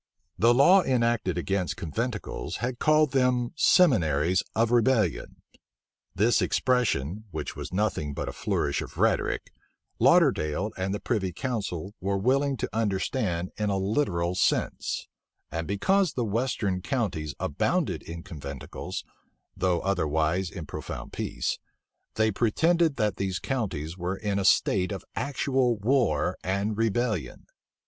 The 0.39 0.51
law 0.51 0.81
enacted 0.81 1.37
against 1.37 1.77
conventicles 1.77 2.55
had 2.55 2.79
called 2.79 3.11
them 3.11 3.51
seminaries 3.55 4.41
of 4.55 4.71
rebellion. 4.71 5.43
This 6.15 6.41
expression, 6.41 7.25
which 7.29 7.55
was 7.55 7.71
nothing 7.71 8.15
but 8.15 8.27
a 8.27 8.33
flourish 8.33 8.81
of 8.81 8.97
rhetoric, 8.97 9.53
Lauderdale 9.99 10.71
and 10.75 10.91
the 10.91 10.99
privy 10.99 11.31
council 11.31 11.93
were 12.01 12.17
willing 12.17 12.57
to 12.57 12.69
understand 12.75 13.51
in 13.57 13.69
a 13.69 13.77
literal 13.77 14.33
sense; 14.33 15.07
and 15.51 15.67
because 15.67 16.13
the 16.13 16.25
western 16.25 16.81
counties 16.81 17.35
abounded 17.39 18.01
in 18.01 18.23
conventicles, 18.23 19.03
though 19.55 19.81
otherwise 19.81 20.49
in 20.49 20.65
profound 20.65 21.13
peace, 21.13 21.59
they 22.15 22.31
pretended 22.31 22.95
that 22.95 23.17
these 23.17 23.37
counties 23.37 23.99
were 23.99 24.17
in 24.17 24.39
a 24.39 24.45
state 24.45 24.91
of 24.91 25.05
actual 25.15 25.77
war 25.77 26.39
and 26.43 26.75
rebellion. 26.75 27.45